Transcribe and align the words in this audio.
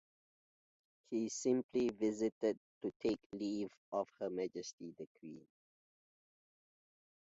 He 1.11 1.29
simply 1.29 1.89
visited 1.89 2.57
to 2.81 2.91
take 3.03 3.19
leave 3.33 3.69
of 3.91 4.07
Her 4.19 4.31
Majesty 4.31 4.95
The 4.97 5.05
Queen. 5.19 5.45